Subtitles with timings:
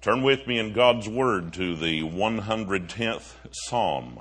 [0.00, 4.20] Turn with me in God's Word to the 110th Psalm.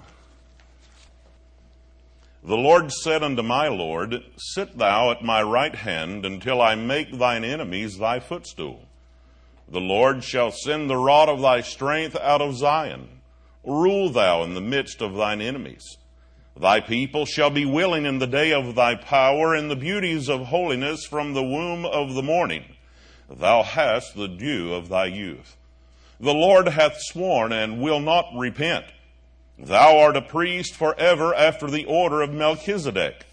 [2.44, 7.12] The Lord said unto my Lord, Sit thou at my right hand until I make
[7.12, 8.88] thine enemies thy footstool.
[9.70, 13.10] The Lord shall send the rod of thy strength out of Zion.
[13.64, 15.98] Rule thou in the midst of thine enemies.
[16.60, 20.48] Thy people shall be willing in the day of thy power in the beauties of
[20.48, 22.64] holiness from the womb of the morning.
[23.30, 25.57] Thou hast the dew of thy youth.
[26.20, 28.86] The Lord hath sworn and will not repent.
[29.60, 33.26] Thou art a priest forever after the order of Melchizedek.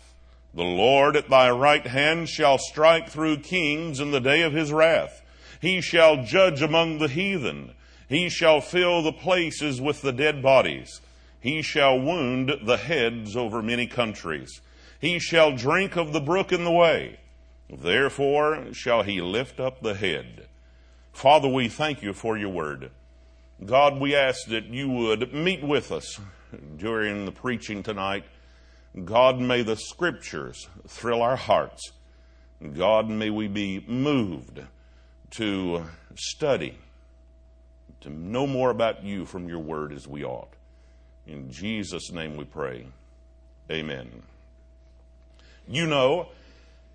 [0.54, 4.72] The Lord at thy right hand shall strike through kings in the day of his
[4.72, 5.22] wrath.
[5.60, 7.72] He shall judge among the heathen.
[8.08, 11.00] He shall fill the places with the dead bodies.
[11.40, 14.60] He shall wound the heads over many countries.
[15.00, 17.18] He shall drink of the brook in the way.
[17.68, 20.48] Therefore shall he lift up the head.
[21.14, 22.90] Father, we thank you for your word.
[23.64, 26.20] God, we ask that you would meet with us
[26.76, 28.24] during the preaching tonight.
[29.04, 31.92] God, may the scriptures thrill our hearts.
[32.76, 34.60] God, may we be moved
[35.30, 35.84] to
[36.16, 36.78] study,
[38.00, 40.52] to know more about you from your word as we ought.
[41.28, 42.86] In Jesus' name we pray.
[43.70, 44.10] Amen.
[45.68, 46.28] You know,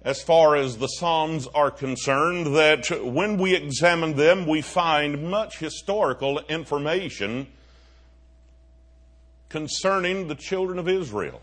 [0.02, 5.60] as far as the Psalms are concerned, that when we examine them, we find much
[5.60, 7.48] historical information
[9.50, 11.42] concerning the children of Israel.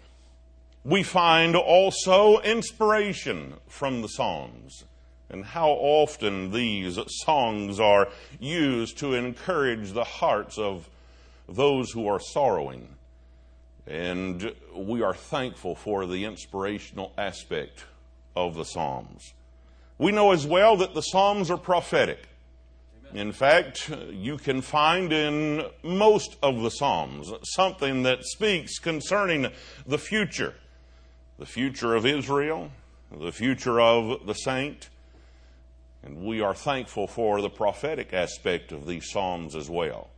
[0.84, 4.84] We find also inspiration from the Psalms
[5.28, 10.88] and how often these songs are used to encourage the hearts of
[11.48, 12.88] those who are sorrowing.
[13.86, 17.84] And we are thankful for the inspirational aspect
[18.36, 19.34] of the Psalms.
[19.98, 22.28] We know as well that the Psalms are prophetic.
[23.14, 29.48] In fact, you can find in most of the Psalms something that speaks concerning
[29.86, 30.54] the future
[31.38, 32.70] the future of Israel,
[33.12, 34.88] the future of the saint.
[36.02, 40.08] And we are thankful for the prophetic aspect of these Psalms as well.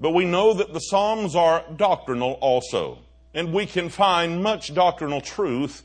[0.00, 2.98] But we know that the Psalms are doctrinal also,
[3.32, 5.84] and we can find much doctrinal truth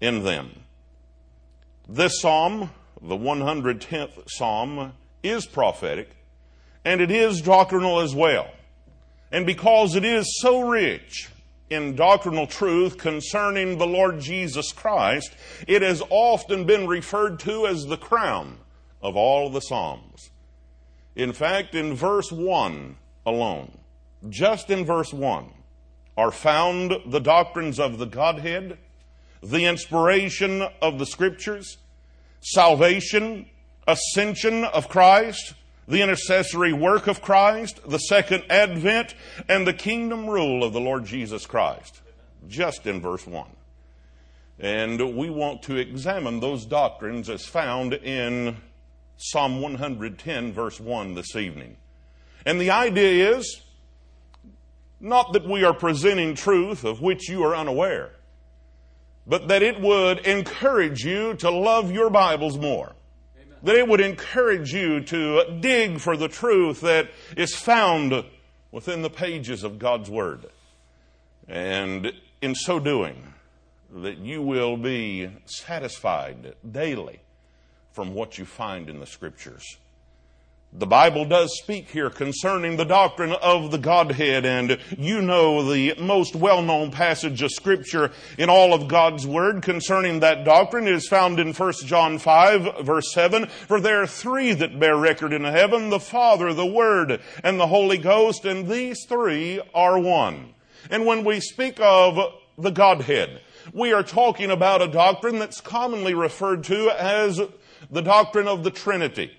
[0.00, 0.61] in them.
[1.88, 2.70] This psalm,
[3.00, 6.16] the 110th psalm, is prophetic
[6.84, 8.48] and it is doctrinal as well.
[9.30, 11.30] And because it is so rich
[11.70, 15.34] in doctrinal truth concerning the Lord Jesus Christ,
[15.66, 18.58] it has often been referred to as the crown
[19.00, 20.30] of all the Psalms.
[21.16, 23.78] In fact, in verse 1 alone,
[24.28, 25.46] just in verse 1,
[26.16, 28.78] are found the doctrines of the Godhead,
[29.42, 31.78] the inspiration of the scriptures,
[32.40, 33.46] salvation,
[33.86, 35.54] ascension of Christ,
[35.88, 39.14] the intercessory work of Christ, the second advent,
[39.48, 42.00] and the kingdom rule of the Lord Jesus Christ.
[42.48, 43.46] Just in verse 1.
[44.58, 48.56] And we want to examine those doctrines as found in
[49.16, 51.76] Psalm 110, verse 1 this evening.
[52.46, 53.62] And the idea is
[55.00, 58.12] not that we are presenting truth of which you are unaware,
[59.26, 62.92] but that it would encourage you to love your Bibles more.
[63.36, 63.58] Amen.
[63.62, 68.24] That it would encourage you to dig for the truth that is found
[68.70, 70.46] within the pages of God's Word.
[71.48, 73.34] And in so doing,
[73.94, 77.20] that you will be satisfied daily
[77.92, 79.76] from what you find in the Scriptures.
[80.74, 85.94] The Bible does speak here concerning the doctrine of the Godhead, and you know the
[86.00, 91.38] most well-known passage of Scripture in all of God's Word concerning that doctrine is found
[91.38, 93.48] in 1 John 5, verse 7.
[93.48, 97.66] For there are three that bear record in heaven, the Father, the Word, and the
[97.66, 100.54] Holy Ghost, and these three are one.
[100.88, 103.42] And when we speak of the Godhead,
[103.74, 107.42] we are talking about a doctrine that's commonly referred to as
[107.90, 109.32] the doctrine of the Trinity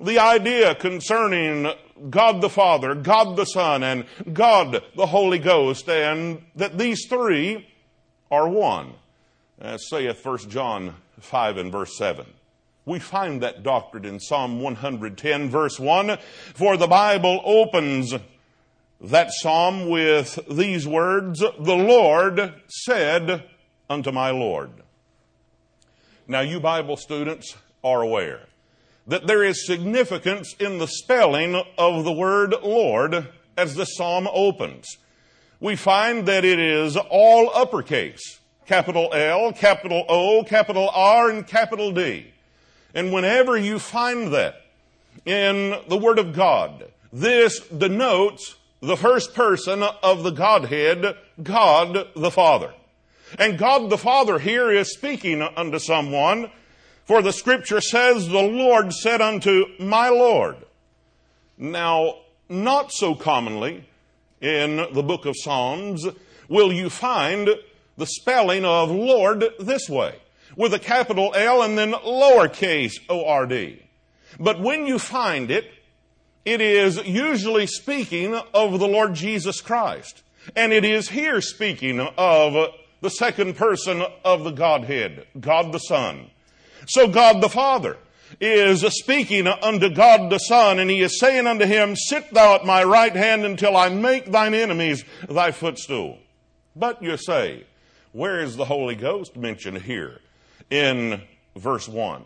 [0.00, 1.70] the idea concerning
[2.08, 7.68] God the Father, God the Son, and God the Holy Ghost, and that these three
[8.30, 8.94] are one.
[9.60, 12.24] As saith 1 John 5 and verse 7.
[12.86, 16.16] We find that doctrine in Psalm 110 verse 1,
[16.54, 18.14] for the Bible opens
[19.02, 23.44] that psalm with these words, the Lord said
[23.88, 24.70] unto my Lord.
[26.26, 28.49] Now you Bible students are aware
[29.10, 34.96] that there is significance in the spelling of the word Lord as the psalm opens.
[35.60, 38.40] We find that it is all uppercase.
[38.66, 42.32] Capital L, capital O, capital R, and capital D.
[42.94, 44.60] And whenever you find that,
[45.24, 46.90] in the Word of God.
[47.12, 52.72] This denotes the first person of the Godhead, God the Father.
[53.38, 56.50] And God the Father here is speaking unto someone,
[57.10, 60.54] for the scripture says, the Lord said unto my Lord.
[61.58, 62.18] Now,
[62.48, 63.84] not so commonly
[64.40, 66.06] in the book of Psalms
[66.48, 67.50] will you find
[67.96, 70.20] the spelling of Lord this way,
[70.54, 73.82] with a capital L and then lowercase O-R-D.
[74.38, 75.64] But when you find it,
[76.44, 80.22] it is usually speaking of the Lord Jesus Christ.
[80.54, 86.29] And it is here speaking of the second person of the Godhead, God the Son.
[86.86, 87.96] So God the Father
[88.40, 92.64] is speaking unto God the Son, and he is saying unto him, Sit thou at
[92.64, 96.18] my right hand until I make thine enemies thy footstool.
[96.76, 97.64] But you say,
[98.12, 100.20] where is the Holy Ghost mentioned here
[100.70, 101.22] in
[101.56, 102.24] verse 1?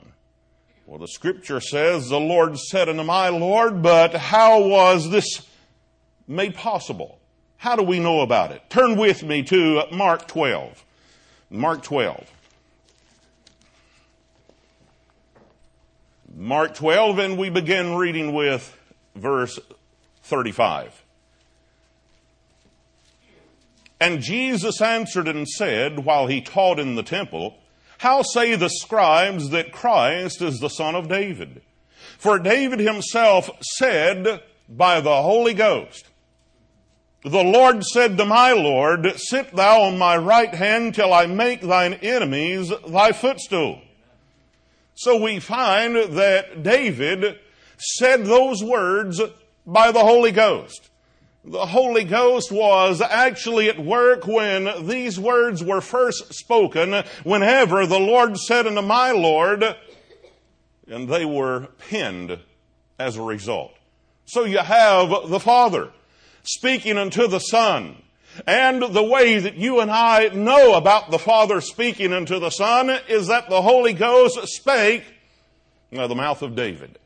[0.86, 5.46] Well, the scripture says, The Lord said unto my Lord, but how was this
[6.28, 7.18] made possible?
[7.56, 8.62] How do we know about it?
[8.68, 10.84] Turn with me to Mark 12.
[11.50, 12.30] Mark 12.
[16.36, 18.76] Mark 12, and we begin reading with
[19.14, 19.60] verse
[20.22, 21.04] 35.
[24.00, 27.58] And Jesus answered and said, while he taught in the temple,
[27.98, 31.62] How say the scribes that Christ is the son of David?
[32.18, 36.10] For David himself said by the Holy Ghost,
[37.22, 41.60] the Lord said to my Lord, Sit thou on my right hand till I make
[41.60, 43.83] thine enemies thy footstool.
[44.94, 47.38] So we find that David
[47.76, 49.20] said those words
[49.66, 50.90] by the Holy Ghost.
[51.44, 57.98] The Holy Ghost was actually at work when these words were first spoken, whenever the
[57.98, 59.62] Lord said unto my Lord,
[60.88, 62.38] and they were penned
[62.98, 63.74] as a result.
[64.24, 65.90] So you have the Father
[66.44, 67.96] speaking unto the Son.
[68.46, 72.90] And the way that you and I know about the Father speaking unto the Son
[73.08, 75.04] is that the Holy Ghost spake
[75.90, 76.98] the mouth of David.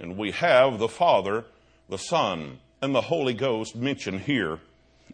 [0.00, 1.44] And we have the Father,
[1.88, 4.58] the Son, and the Holy Ghost mentioned here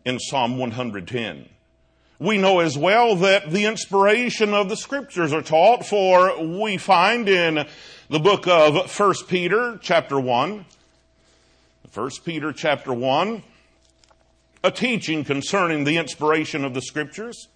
[0.05, 1.49] in Psalm 110.
[2.19, 7.29] We know as well that the inspiration of the scriptures are taught for we find
[7.29, 7.67] in
[8.09, 10.65] the book of 1 Peter chapter 1,
[11.93, 13.43] 1 Peter chapter 1,
[14.63, 17.49] a teaching concerning the inspiration of the scriptures.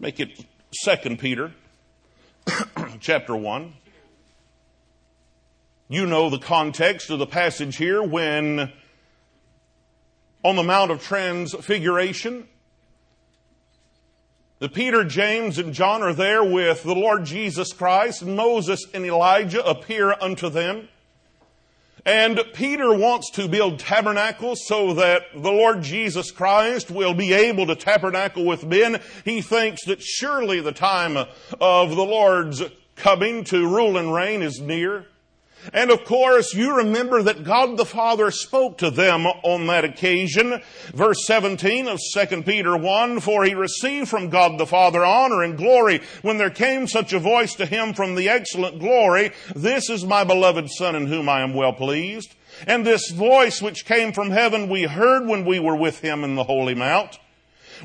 [0.00, 1.52] Make it Second Peter
[3.00, 3.74] chapter 1.
[5.88, 8.72] You know the context of the passage here when
[10.42, 12.48] on the Mount of Transfiguration,
[14.62, 18.24] the Peter, James, and John are there with the Lord Jesus Christ.
[18.24, 20.88] Moses and Elijah appear unto them.
[22.06, 27.66] And Peter wants to build tabernacles so that the Lord Jesus Christ will be able
[27.66, 29.00] to tabernacle with men.
[29.24, 32.62] He thinks that surely the time of the Lord's
[32.94, 35.06] coming to rule and reign is near.
[35.72, 40.60] And of course, you remember that God the Father spoke to them on that occasion.
[40.92, 45.56] Verse 17 of 2 Peter 1, For he received from God the Father honor and
[45.56, 50.04] glory when there came such a voice to him from the excellent glory, This is
[50.04, 52.34] my beloved Son in whom I am well pleased.
[52.66, 56.34] And this voice which came from heaven we heard when we were with him in
[56.34, 57.18] the holy mount.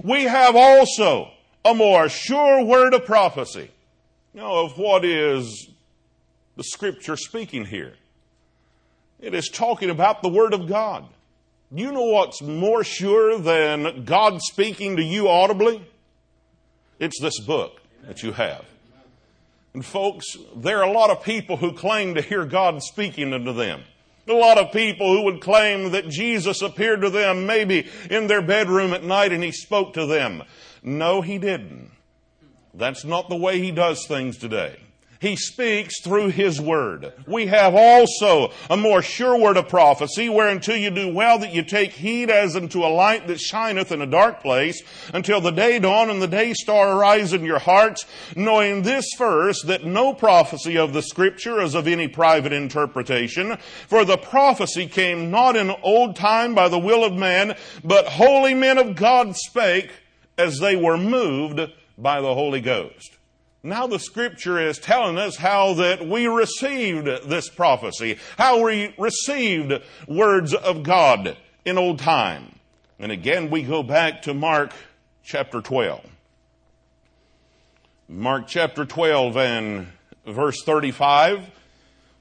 [0.04, 1.32] We have also
[1.64, 3.72] a more sure word of prophecy.
[4.34, 5.70] You know, of what is
[6.58, 7.94] the scripture speaking here.
[9.20, 11.06] It is talking about the Word of God.
[11.72, 15.86] You know what's more sure than God speaking to you audibly?
[17.00, 18.66] It's this book that you have.
[19.74, 23.54] And folks, there are a lot of people who claim to hear God speaking unto
[23.54, 23.84] them.
[24.28, 28.42] A lot of people who would claim that Jesus appeared to them maybe in their
[28.42, 30.44] bedroom at night and he spoke to them.
[30.82, 31.92] No, he didn't.
[32.74, 34.80] That's not the way he does things today.
[35.20, 37.12] He speaks through His Word.
[37.26, 41.64] We have also a more sure word of prophecy, whereunto you do well that you
[41.64, 44.82] take heed as unto a light that shineth in a dark place,
[45.14, 48.06] until the day dawn and the day star arise in your hearts,
[48.36, 53.58] knowing this first, that no prophecy of the Scripture is of any private interpretation,
[53.88, 58.54] for the prophecy came not in old time by the will of man, but holy
[58.54, 59.92] men of God spake
[60.38, 61.60] as they were moved
[61.98, 63.17] by the Holy Ghost.
[63.64, 69.74] Now the scripture is telling us how that we received this prophecy, how we received
[70.08, 71.36] words of God
[71.66, 72.60] in old time.
[73.00, 74.72] And again, we go back to Mark
[75.24, 76.06] chapter 12.
[78.10, 79.88] Mark chapter 12 and
[80.26, 81.50] verse 35.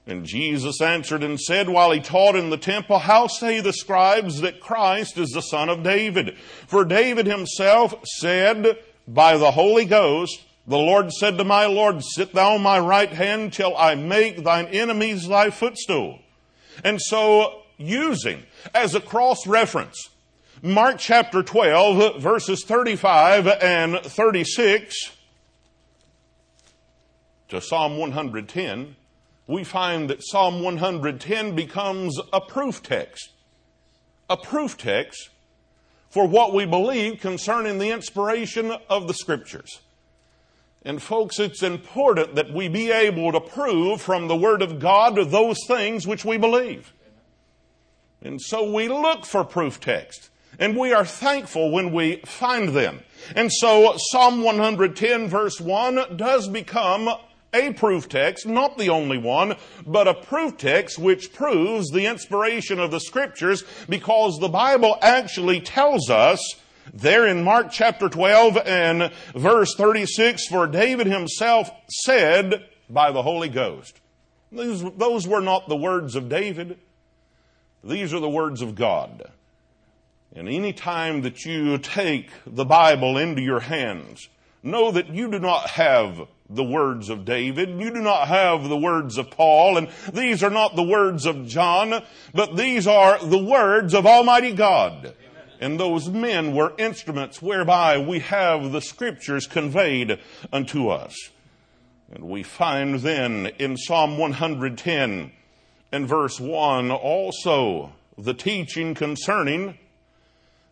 [0.08, 4.40] And Jesus answered and said while he taught in the temple, How say the scribes
[4.40, 6.36] that Christ is the son of David?
[6.66, 8.78] For David himself said
[9.08, 13.12] by the Holy Ghost, The Lord said to my Lord, Sit thou on my right
[13.12, 16.18] hand till I make thine enemies thy footstool.
[16.82, 18.42] And so, using
[18.74, 20.08] as a cross reference,
[20.62, 25.12] Mark chapter 12 verses 35 and 36
[27.48, 28.96] to Psalm 110,
[29.46, 33.30] we find that Psalm 110 becomes a proof text.
[34.28, 35.30] A proof text
[36.10, 39.80] for what we believe concerning the inspiration of the scriptures.
[40.86, 45.16] And folks, it's important that we be able to prove from the Word of God
[45.16, 46.94] those things which we believe.
[48.22, 50.30] And so we look for proof text.
[50.60, 53.00] And we are thankful when we find them.
[53.34, 57.10] And so Psalm 110 verse 1 does become
[57.52, 62.78] a proof text, not the only one, but a proof text which proves the inspiration
[62.78, 66.40] of the scriptures because the Bible actually tells us
[66.92, 73.48] there in Mark chapter 12 and verse 36, for David himself said by the Holy
[73.48, 74.00] Ghost.
[74.52, 76.78] Those were not the words of David.
[77.82, 79.30] These are the words of God.
[80.34, 84.28] And any time that you take the Bible into your hands,
[84.62, 87.80] know that you do not have the words of David.
[87.80, 91.46] You do not have the words of Paul, and these are not the words of
[91.46, 95.14] John, but these are the words of Almighty God.
[95.60, 100.18] And those men were instruments whereby we have the scriptures conveyed
[100.52, 101.14] unto us.
[102.12, 105.32] And we find then in Psalm 110
[105.92, 109.78] and verse 1 also the teaching concerning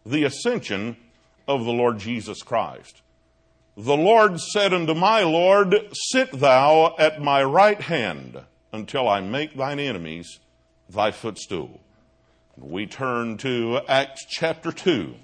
[0.07, 0.97] the ascension
[1.49, 3.03] of the Lord Jesus Christ.
[3.77, 8.41] The Lord said unto my Lord, Sit thou at my right hand
[8.73, 10.39] until I make thine enemies
[10.89, 11.81] thy footstool.
[12.57, 15.15] We turn to Acts chapter 2.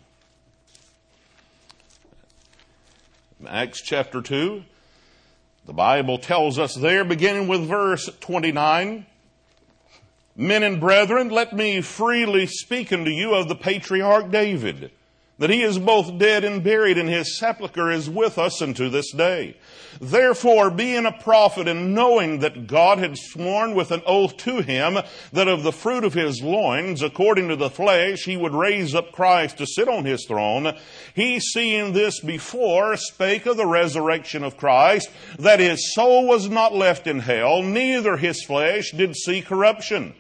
[3.46, 4.62] Acts chapter 2,
[5.66, 9.06] the Bible tells us there, beginning with verse 29,
[10.37, 14.90] Men and brethren, let me freely speak unto you of the patriarch David
[15.40, 19.11] that he is both dead and buried, and his sepulchre is with us unto this
[19.11, 19.56] day.
[19.99, 24.99] Therefore, being a prophet and knowing that God had sworn with an oath to him
[25.32, 29.12] that of the fruit of his loins, according to the flesh, he would raise up
[29.12, 30.76] Christ to sit on his throne,
[31.14, 36.75] he seeing this before spake of the resurrection of Christ, that his soul was not
[36.75, 40.12] left in hell, neither his flesh did see corruption.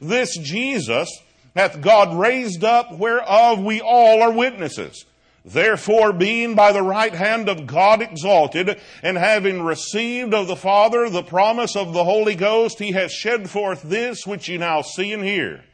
[0.00, 1.10] This Jesus,
[1.58, 5.04] hath God raised up whereof we all are witnesses.
[5.44, 11.10] Therefore, being by the right hand of God exalted, and having received of the Father
[11.10, 15.12] the promise of the Holy Ghost, he hath shed forth this which ye now see
[15.12, 15.64] and hear.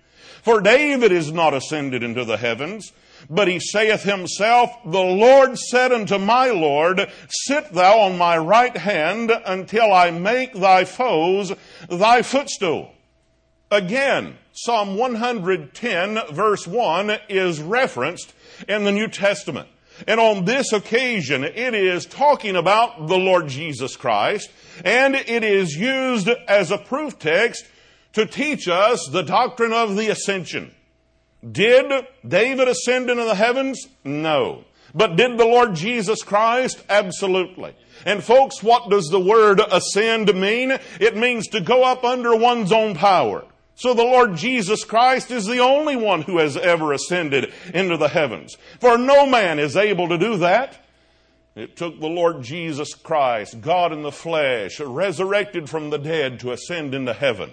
[0.43, 2.93] For David is not ascended into the heavens,
[3.29, 8.77] but he saith himself, The Lord said unto my Lord, Sit thou on my right
[8.77, 11.53] hand until I make thy foes
[11.91, 12.95] thy footstool.
[13.75, 18.33] Again, Psalm 110 verse 1 is referenced
[18.69, 19.69] in the New Testament.
[20.07, 24.49] And on this occasion, it is talking about the Lord Jesus Christ,
[24.85, 27.67] and it is used as a proof text
[28.13, 30.73] to teach us the doctrine of the ascension.
[31.51, 33.89] Did David ascend into the heavens?
[34.05, 34.63] No.
[34.95, 36.81] But did the Lord Jesus Christ?
[36.89, 37.75] Absolutely.
[38.07, 40.79] And folks, what does the word ascend mean?
[41.01, 43.45] It means to go up under one's own power.
[43.77, 48.09] So the Lord Jesus Christ is the only one who has ever ascended into the
[48.09, 48.57] heavens.
[48.81, 50.79] For no man is able to do that.
[51.57, 56.53] It took the Lord Jesus Christ, God in the flesh, resurrected from the dead to
[56.53, 57.53] ascend into heaven.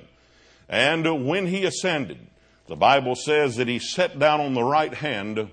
[0.67, 2.19] And when he ascended,
[2.67, 5.49] the Bible says that he sat down on the right hand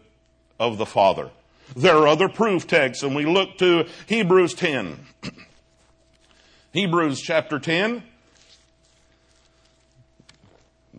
[0.60, 1.30] of the Father.
[1.76, 4.98] There are other proof texts, and we look to Hebrews 10.
[6.72, 8.02] Hebrews chapter 10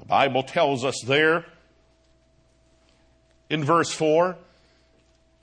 [0.10, 1.46] Bible tells us there
[3.48, 4.36] in verse 4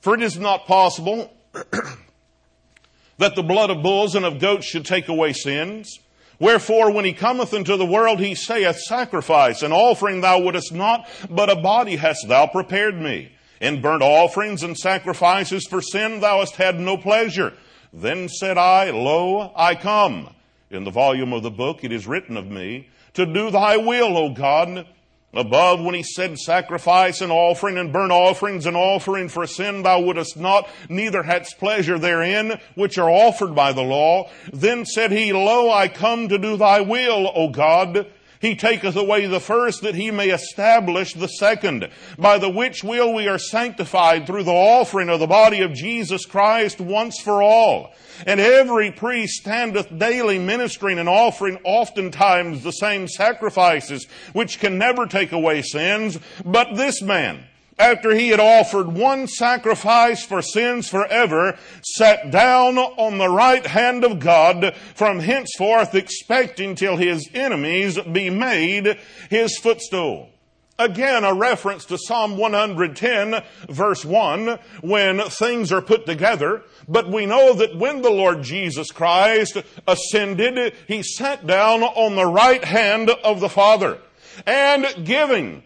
[0.01, 1.33] For it is not possible
[3.19, 6.01] that the blood of bulls and of goats should take away sins.
[6.41, 11.09] Wherefore, when he cometh into the world, he saith, Sacrifice and offering thou wouldest not,
[11.31, 13.31] but a body hast thou prepared me.
[13.61, 17.55] In burnt offerings and sacrifices for sin thou hast had no pleasure.
[17.93, 20.35] Then said I, Lo, I come.
[20.73, 24.17] In the volume of the book it is written of me, to do thy will,
[24.17, 24.87] O God.
[25.35, 30.01] Above, when he said, Sacrifice and offering and burnt offerings and offering for sin thou
[30.01, 34.31] wouldest not, neither hadst pleasure therein, which are offered by the law.
[34.53, 38.07] Then said he, Lo, I come to do thy will, O God.
[38.47, 43.13] He taketh away the first that he may establish the second, by the which will
[43.13, 47.93] we are sanctified through the offering of the body of Jesus Christ once for all.
[48.25, 55.07] And every priest standeth daily ministering and offering oftentimes the same sacrifices, which can never
[55.07, 56.17] take away sins.
[56.45, 57.43] But this man,
[57.79, 64.05] after he had offered one sacrifice for sins forever, sat down on the right hand
[64.05, 70.31] of God from henceforth expecting till his enemies be made his footstool.
[70.79, 76.63] Again, a reference to Psalm 110 verse 1 when things are put together.
[76.87, 79.57] But we know that when the Lord Jesus Christ
[79.89, 83.99] ascended, He sat down on the right hand of the Father
[84.45, 85.63] and giving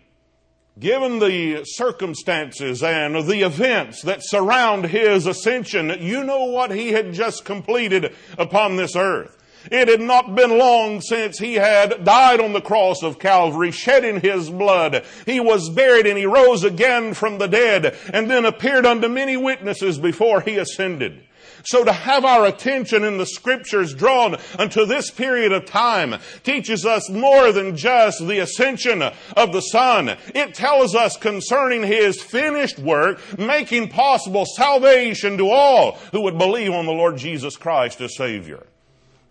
[0.80, 7.12] Given the circumstances and the events that surround his ascension, you know what he had
[7.12, 9.36] just completed upon this earth.
[9.70, 14.22] It had not been long since he had died on the cross of Calvary, shedding
[14.22, 15.04] his blood.
[15.26, 19.36] He was buried and he rose again from the dead and then appeared unto many
[19.36, 21.24] witnesses before he ascended.
[21.64, 26.86] So to have our attention in the scriptures drawn unto this period of time teaches
[26.86, 30.16] us more than just the ascension of the Son.
[30.34, 36.72] It tells us concerning His finished work, making possible salvation to all who would believe
[36.72, 38.66] on the Lord Jesus Christ as Savior.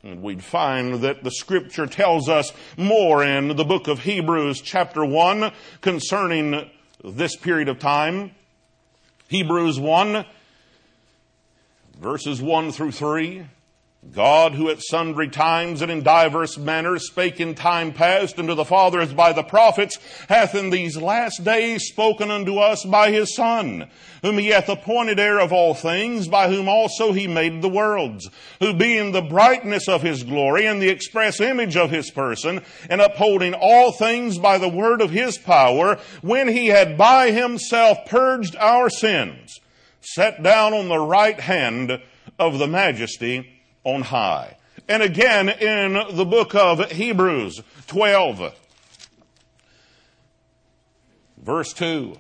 [0.02, 5.04] And we'd find that the scripture tells us more in the book of Hebrews chapter
[5.04, 6.70] 1 concerning
[7.04, 8.32] this period of time.
[9.28, 10.26] Hebrews 1
[12.00, 13.46] verses 1 through 3.
[14.14, 18.64] God, who at sundry times and in divers manners spake in time past unto the
[18.64, 23.90] fathers by the prophets, hath in these last days spoken unto us by his Son,
[24.22, 28.30] whom he hath appointed heir of all things, by whom also he made the worlds,
[28.62, 33.02] who being the brightness of his glory and the express image of his person, and
[33.02, 38.56] upholding all things by the word of his power, when he had by himself purged
[38.56, 39.60] our sins,
[40.02, 42.02] sat down on the right hand
[42.38, 44.58] of the majesty on high.
[44.88, 48.56] And again in the book of Hebrews 12,
[51.38, 52.18] verse 2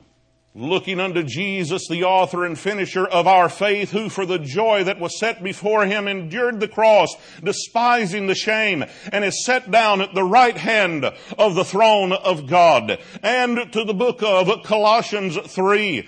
[0.55, 4.99] looking unto Jesus, the author and finisher of our faith, who for the joy that
[4.99, 10.13] was set before him endured the cross, despising the shame, and is set down at
[10.13, 11.05] the right hand
[11.37, 12.99] of the throne of God.
[13.21, 16.07] And to the book of Colossians 3,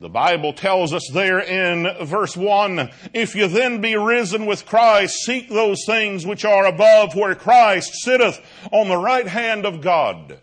[0.00, 5.16] the Bible tells us there in verse 1, if you then be risen with Christ,
[5.24, 8.40] seek those things which are above where Christ sitteth
[8.72, 10.38] on the right hand of God.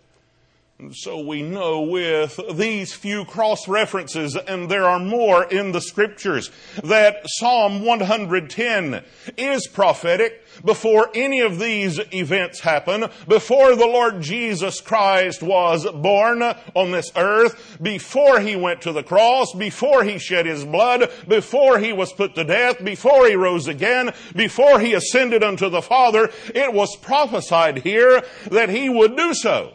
[0.94, 6.52] So we know with these few cross references, and there are more in the scriptures,
[6.84, 9.04] that Psalm 110
[9.38, 16.44] is prophetic before any of these events happen, before the Lord Jesus Christ was born
[16.44, 21.80] on this earth, before he went to the cross, before he shed his blood, before
[21.80, 26.30] he was put to death, before he rose again, before he ascended unto the Father,
[26.54, 29.74] it was prophesied here that he would do so.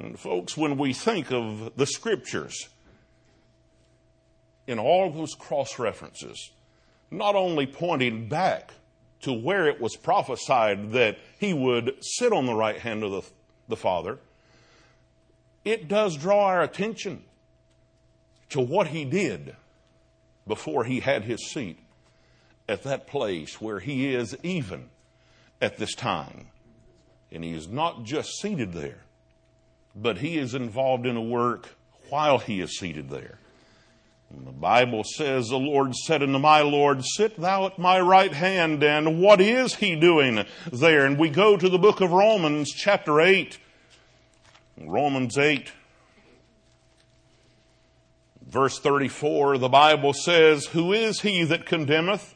[0.00, 2.68] And folks, when we think of the scriptures,
[4.66, 6.50] in all those cross references,
[7.10, 8.72] not only pointing back
[9.22, 13.22] to where it was prophesied that he would sit on the right hand of the,
[13.68, 14.18] the Father,
[15.64, 17.22] it does draw our attention
[18.48, 19.54] to what he did
[20.46, 21.78] before he had his seat
[22.68, 24.88] at that place where he is even
[25.60, 26.46] at this time.
[27.30, 29.02] And he is not just seated there,
[29.94, 31.76] but he is involved in a work
[32.08, 33.38] while he is seated there.
[34.30, 38.32] And the Bible says, The Lord said unto my Lord, Sit thou at my right
[38.32, 38.82] hand.
[38.84, 41.04] And what is he doing there?
[41.04, 43.58] And we go to the book of Romans, chapter 8.
[44.86, 45.72] Romans 8,
[48.46, 52.34] verse 34, the Bible says, Who is he that condemneth?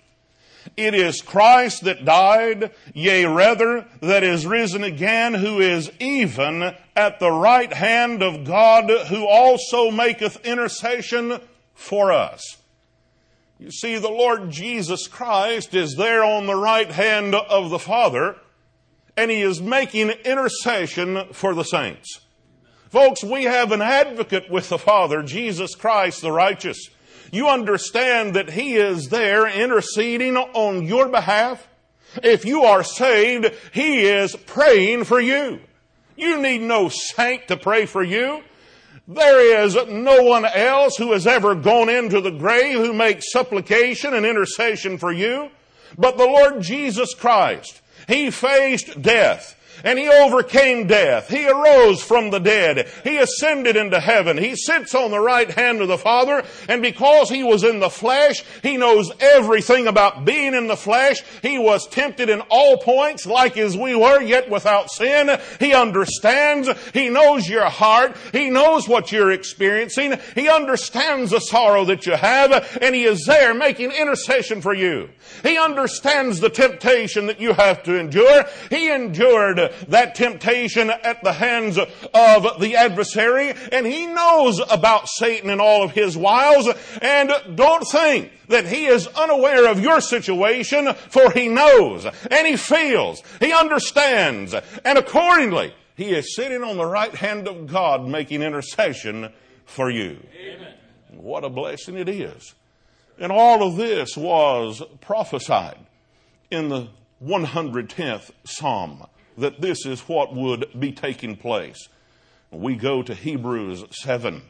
[0.77, 7.21] It is Christ that died, yea, rather, that is risen again, who is even at
[7.21, 11.41] the right hand of God, who also maketh intercession
[11.75, 12.57] for us.
[13.59, 18.37] You see, the Lord Jesus Christ is there on the right hand of the Father,
[19.17, 22.21] and He is making intercession for the saints.
[22.91, 26.91] Folks, we have an advocate with the Father, Jesus Christ the righteous
[27.35, 31.67] you understand that He is there interceding on your behalf.
[32.23, 35.61] If you are saved, He is praying for you.
[36.17, 38.43] You need no saint to pray for you.
[39.07, 44.15] There is no one else who has ever gone into the grave who makes supplication
[44.15, 45.51] and intercession for you.
[45.99, 51.29] But the Lord Jesus Christ, He faced death and he overcame death.
[51.29, 52.89] He arose from the dead.
[53.03, 54.39] He ascended into heaven.
[54.39, 57.91] He sits on the right hand of the Father, and because he was in the
[57.91, 61.23] flesh, he knows everything about being in the flesh.
[61.43, 65.39] He was tempted in all points, like as we were, yet without sin.
[65.59, 66.69] He understands.
[66.93, 68.17] He knows your heart.
[68.33, 70.19] He knows what you're experiencing.
[70.35, 75.09] He understands the sorrow that you have, and he is there making intercession for you.
[75.43, 78.45] He understands the temptation that you have to endure.
[78.71, 79.59] He endured
[79.89, 85.83] that temptation at the hands of the adversary, and he knows about Satan and all
[85.83, 86.69] of his wiles,
[87.01, 92.57] and don't think that he is unaware of your situation, for he knows, and he
[92.57, 98.43] feels, he understands, and accordingly, he is sitting on the right hand of God making
[98.43, 99.33] intercession
[99.65, 100.19] for you.
[100.37, 100.75] Amen.
[101.13, 102.55] What a blessing it is.
[103.19, 105.79] And all of this was prophesied
[106.51, 106.89] in the
[107.25, 111.89] 110th Psalm that this is what would be taking place.
[112.51, 114.43] We go to Hebrews 7.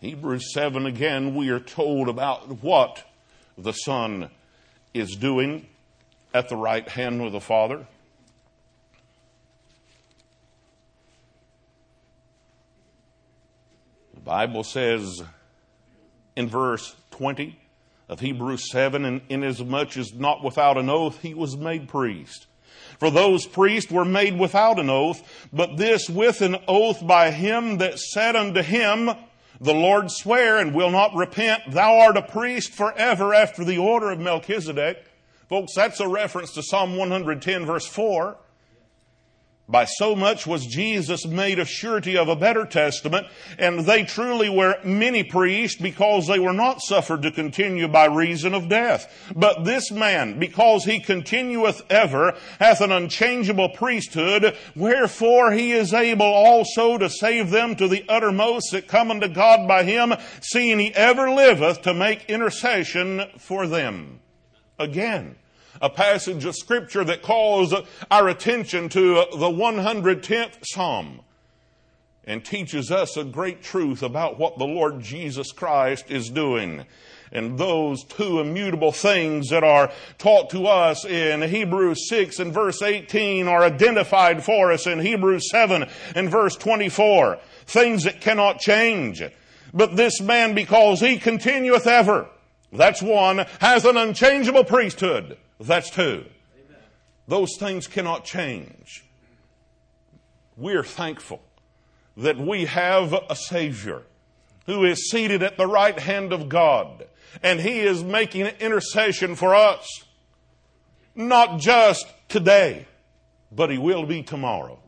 [0.00, 3.04] Hebrews 7 again, we are told about what
[3.56, 4.28] the Son
[4.92, 5.66] is doing
[6.34, 7.86] at the right hand of the Father.
[14.12, 15.22] The Bible says
[16.36, 17.58] in verse 20,
[18.08, 22.46] of Hebrews 7, and inasmuch as not without an oath he was made priest.
[22.98, 27.78] For those priests were made without an oath, but this with an oath by him
[27.78, 29.10] that said unto him,
[29.60, 34.10] The Lord swear and will not repent, thou art a priest forever after the order
[34.10, 35.04] of Melchizedek.
[35.48, 38.36] Folks, that's a reference to Psalm 110 verse 4.
[39.66, 43.26] By so much was Jesus made a surety of a better testament,
[43.58, 48.52] and they truly were many priests because they were not suffered to continue by reason
[48.52, 49.32] of death.
[49.34, 56.26] But this man, because he continueth ever, hath an unchangeable priesthood, wherefore he is able
[56.26, 60.94] also to save them to the uttermost that come unto God by him, seeing he
[60.94, 64.20] ever liveth to make intercession for them.
[64.78, 65.36] Again,
[65.84, 67.74] a passage of scripture that calls
[68.10, 71.20] our attention to the 110th Psalm
[72.24, 76.86] and teaches us a great truth about what the Lord Jesus Christ is doing.
[77.32, 82.80] And those two immutable things that are taught to us in Hebrews 6 and verse
[82.80, 87.40] 18 are identified for us in Hebrews 7 and verse 24.
[87.66, 89.22] Things that cannot change.
[89.74, 92.30] But this man, because he continueth ever,
[92.72, 95.36] that's one, has an unchangeable priesthood.
[95.60, 96.24] That's two.
[96.56, 96.78] Amen.
[97.28, 99.04] Those things cannot change.
[100.56, 101.42] We're thankful
[102.16, 104.02] that we have a Savior
[104.66, 107.06] who is seated at the right hand of God
[107.42, 110.04] and He is making intercession for us.
[111.14, 112.86] Not just today,
[113.50, 114.78] but He will be tomorrow.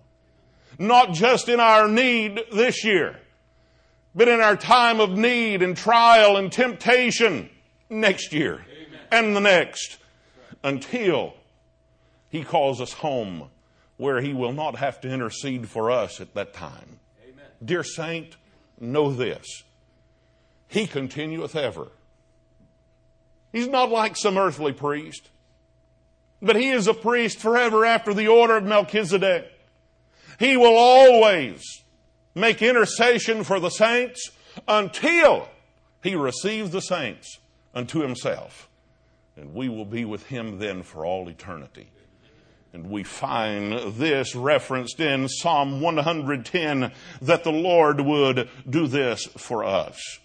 [0.78, 3.18] Not just in our need this year,
[4.14, 7.50] but in our time of need and trial and temptation
[7.88, 9.00] next year Amen.
[9.12, 9.98] and the next
[10.66, 11.32] until
[12.28, 13.50] He calls us home
[13.96, 16.98] where He will not have to intercede for us at that time.
[17.22, 17.44] Amen.
[17.64, 18.36] Dear Saint,
[18.78, 19.62] know this.
[20.66, 21.92] He continueth ever.
[23.52, 25.30] He's not like some earthly priest,
[26.42, 29.48] but He is a priest forever after the order of Melchizedek.
[30.40, 31.62] He will always
[32.34, 34.32] make intercession for the saints
[34.66, 35.48] until
[36.02, 37.38] He receives the saints
[37.72, 38.68] unto Himself
[39.36, 41.90] and we will be with him then for all eternity.
[42.72, 49.64] And we find this referenced in Psalm 110 that the Lord would do this for
[49.64, 50.18] us.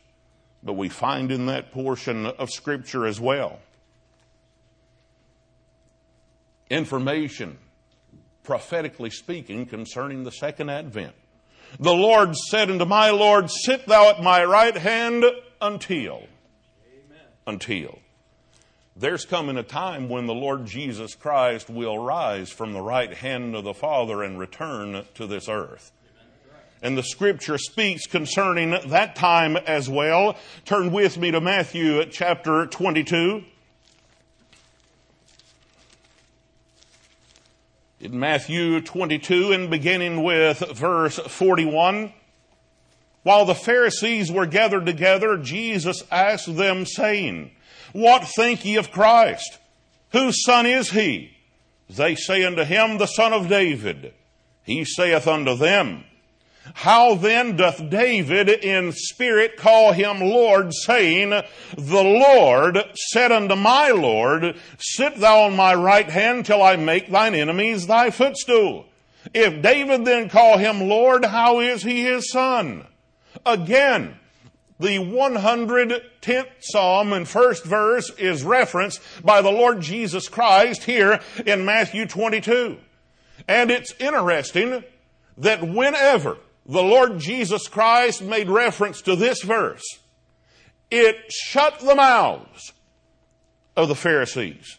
[0.64, 3.60] But we find in that portion of Scripture as well
[6.72, 7.58] information,
[8.44, 11.14] prophetically speaking, concerning the second advent.
[11.80, 15.26] The Lord said unto my Lord, Sit thou at my right hand
[15.62, 16.24] until.
[16.86, 17.26] Amen.
[17.46, 18.00] Until.
[19.02, 23.56] There's coming a time when the Lord Jesus Christ will rise from the right hand
[23.56, 25.92] of the Father and return to this earth.
[26.84, 30.38] And the scripture speaks concerning that time as well.
[30.66, 33.44] Turn with me to Matthew chapter 22.
[38.02, 42.14] In Matthew 22 and beginning with verse 41.
[43.24, 47.50] While the Pharisees were gathered together, Jesus asked them saying,
[47.94, 49.60] what think ye of Christ?
[50.12, 51.38] Whose son is he?
[51.90, 54.14] They say unto him, the son of David.
[54.64, 56.06] He saith unto them,
[56.74, 62.78] how then doth David in spirit call him Lord, saying, The Lord
[63.10, 67.88] said unto my Lord, Sit thou on my right hand till I make thine enemies
[67.88, 68.86] thy footstool.
[69.34, 72.86] If David then call him Lord, how is he his son?
[73.46, 74.18] Again,
[74.82, 81.66] the 110th Psalm and first verse is referenced by the Lord Jesus Christ here in
[81.66, 82.78] Matthew 22.
[83.48, 84.84] And it's interesting
[85.38, 89.84] that whenever the Lord Jesus Christ made reference to this verse,
[90.90, 92.74] it shut the mouths
[93.78, 94.78] of the Pharisees.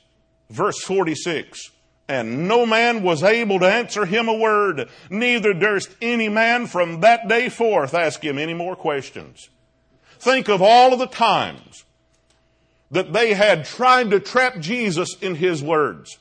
[0.51, 1.71] Verse 46.
[2.09, 7.01] And no man was able to answer him a word, neither durst any man from
[7.01, 9.49] that day forth ask him any more questions.
[10.23, 11.83] Think of all of the times
[12.93, 16.17] that they had tried to trap Jesus in his words.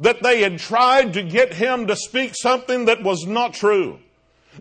[0.00, 3.98] That they had tried to get him to speak something that was not true.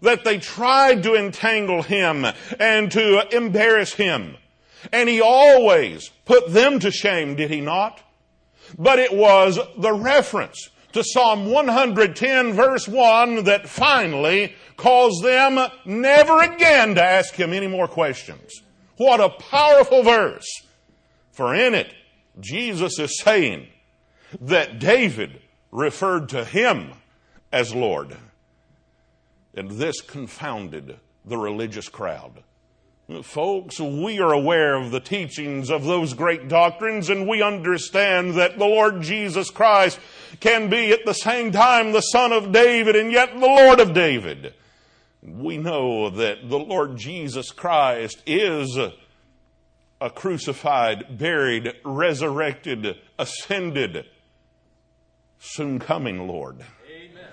[0.02, 2.26] That they tried to entangle him
[2.60, 4.36] and to embarrass him.
[4.92, 8.02] And he always put them to shame, did he not?
[8.78, 16.42] But it was the reference to Psalm 110 verse 1 that finally caused them never
[16.42, 18.62] again to ask him any more questions.
[18.98, 20.48] What a powerful verse.
[21.32, 21.94] For in it,
[22.40, 23.68] Jesus is saying
[24.42, 26.94] that David referred to him
[27.52, 28.18] as Lord.
[29.54, 32.44] And this confounded the religious crowd.
[33.24, 38.58] Folks, we are aware of the teachings of those great doctrines and we understand that
[38.58, 39.98] the Lord Jesus Christ
[40.40, 43.94] can be at the same time the Son of David and yet the Lord of
[43.94, 44.54] David
[45.22, 48.78] we know that the Lord Jesus Christ is
[50.00, 54.06] a crucified, buried, resurrected, ascended,
[55.40, 56.64] soon coming Lord.
[56.90, 57.30] Amen.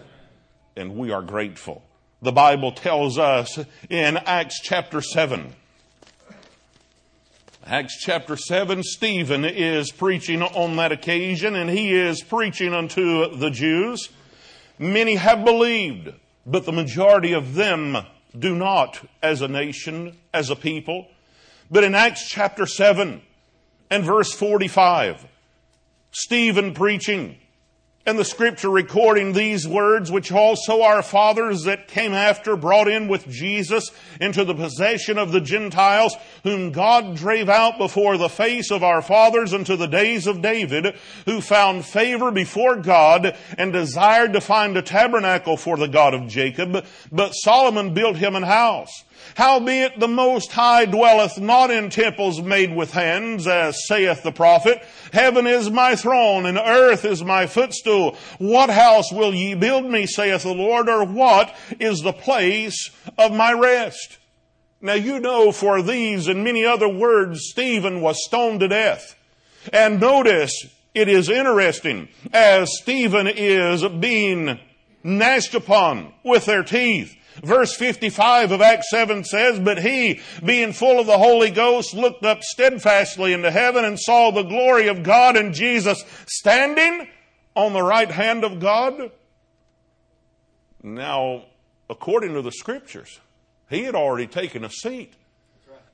[0.77, 1.85] And we are grateful.
[2.23, 3.59] The Bible tells us
[3.91, 5.55] in Acts chapter 7.
[7.67, 13.49] Acts chapter 7, Stephen is preaching on that occasion and he is preaching unto the
[13.49, 14.11] Jews.
[14.79, 16.13] Many have believed
[16.45, 17.97] but the majority of them
[18.39, 21.09] do not as a nation, as a people.
[21.71, 23.23] But in Acts chapter 7
[23.89, 25.27] and verse 45,
[26.11, 27.39] Stephen preaching,
[28.07, 33.09] and the scripture recording these words, which also our fathers that came after brought in
[33.09, 33.91] with Jesus
[34.21, 39.01] into the possession of the Gentiles, whom God drave out before the face of our
[39.01, 44.77] fathers unto the days of David, who found favor before God and desired to find
[44.77, 46.85] a tabernacle for the God of Jacob.
[47.11, 52.75] But Solomon built him an house Howbeit the Most High dwelleth not in temples made
[52.75, 54.83] with hands, as saith the prophet.
[55.13, 58.17] Heaven is my throne, and earth is my footstool.
[58.39, 63.33] What house will ye build me, saith the Lord, or what is the place of
[63.33, 64.19] my rest?
[64.81, 69.17] Now you know for these and many other words, Stephen was stoned to death.
[69.73, 70.53] And notice,
[70.95, 74.61] it is interesting, as Stephen is being
[75.03, 81.01] gnashed upon with their teeth, Verse 55 of Acts 7 says, But he, being full
[81.01, 85.37] of the Holy Ghost, looked up steadfastly into heaven and saw the glory of God
[85.37, 87.09] and Jesus standing
[87.57, 89.11] on the right hand of God.
[90.83, 91.45] Now,
[91.91, 93.21] according to the scriptures,
[93.69, 95.15] he had already taken a seat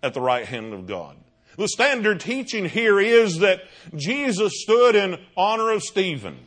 [0.02, 1.16] at the right hand of God.
[1.56, 3.62] The standard teaching here is that
[3.94, 6.38] Jesus stood in honor of Stephen.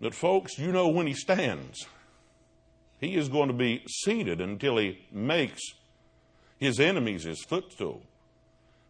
[0.00, 1.86] That folks, you know when he stands.
[3.00, 5.62] He is going to be seated until he makes
[6.58, 8.02] his enemies his footstool.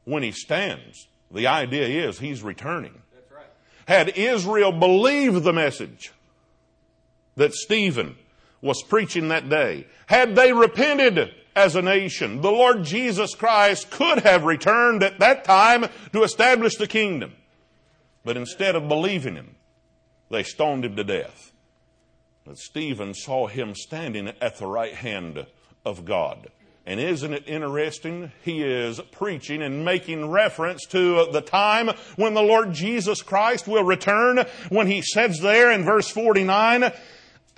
[0.04, 3.02] When he stands, the idea is he's returning.
[3.30, 3.44] Right.
[3.86, 6.12] Had Israel believed the message
[7.36, 8.16] that Stephen
[8.62, 14.20] was preaching that day, had they repented as a nation, the Lord Jesus Christ could
[14.20, 17.34] have returned at that time to establish the kingdom.
[18.24, 19.56] But instead of believing him,
[20.30, 21.52] they stoned him to death
[22.48, 25.44] that Stephen saw him standing at the right hand
[25.84, 26.48] of God.
[26.86, 28.32] And isn't it interesting?
[28.42, 33.84] He is preaching and making reference to the time when the Lord Jesus Christ will
[33.84, 36.90] return when he says there in verse 49,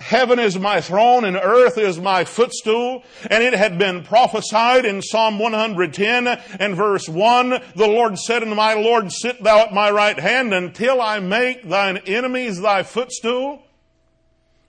[0.01, 3.05] Heaven is my throne and earth is my footstool.
[3.29, 6.27] And it had been prophesied in Psalm 110
[6.59, 10.53] and verse 1, the Lord said unto my Lord, sit thou at my right hand
[10.53, 13.63] until I make thine enemies thy footstool.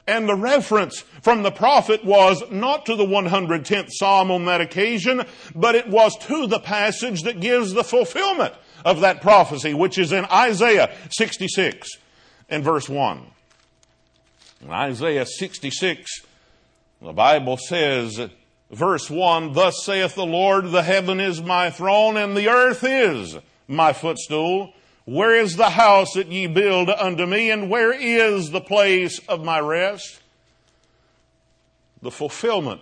[0.06, 5.24] And the reference from the prophet was not to the 110th Psalm on that occasion,
[5.54, 10.12] but it was to the passage that gives the fulfillment of that prophecy, which is
[10.12, 11.88] in Isaiah 66.
[12.48, 13.26] and verse 1.
[14.62, 16.22] In Isaiah 66,
[17.00, 18.20] the Bible says,
[18.70, 23.38] verse 1, Thus saith the Lord, the heaven is my throne, and the earth is
[23.68, 24.74] my footstool.
[25.04, 29.44] Where is the house that ye build unto me, and where is the place of
[29.44, 30.20] my rest?
[32.00, 32.80] The fulfillment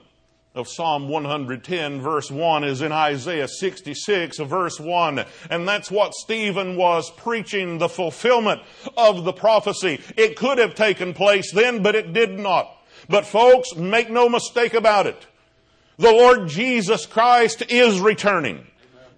[0.54, 5.24] of Psalm 110 verse 1 is in Isaiah 66 verse 1.
[5.48, 8.62] And that's what Stephen was preaching, the fulfillment
[8.96, 10.00] of the prophecy.
[10.16, 12.76] It could have taken place then, but it did not.
[13.08, 15.26] But folks, make no mistake about it.
[15.98, 18.66] The Lord Jesus Christ is returning.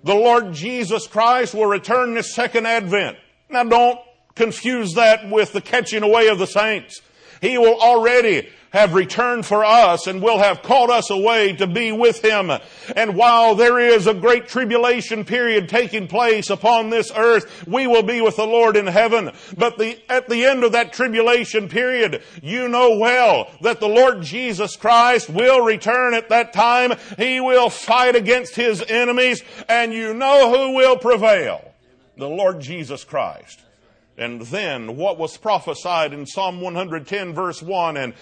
[0.04, 3.16] The Lord Jesus Christ will return this second advent.
[3.48, 3.98] Now don't
[4.34, 7.00] confuse that with the catching away of the saints.
[7.40, 11.92] He will already have returned for us and will have called us away to be
[11.92, 12.50] with Him.
[12.96, 18.02] And while there is a great tribulation period taking place upon this earth, we will
[18.02, 19.30] be with the Lord in heaven.
[19.56, 24.22] But the, at the end of that tribulation period, you know well that the Lord
[24.22, 26.92] Jesus Christ will return at that time.
[27.18, 31.72] He will fight against His enemies and you know who will prevail.
[32.16, 33.60] The Lord Jesus Christ.
[34.18, 38.14] And then what was prophesied in Psalm 110 verse 1 and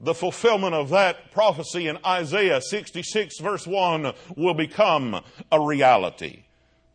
[0.00, 6.42] the fulfillment of that prophecy in Isaiah 66 verse 1 will become a reality.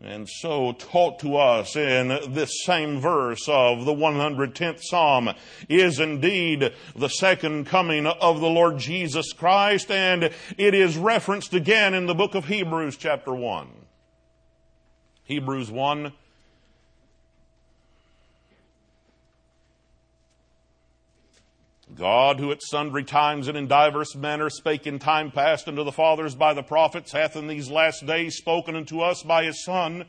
[0.04, 5.30] And so taught to us in this same verse of the 110th Psalm
[5.70, 10.24] is indeed the second coming of the Lord Jesus Christ and
[10.58, 13.68] it is referenced again in the book of Hebrews chapter 1.
[15.24, 16.14] Hebrews 1
[21.96, 25.92] God, who at sundry times and in divers manners spake in time past unto the
[25.92, 30.06] fathers by the prophets, hath in these last days spoken unto us by his Son,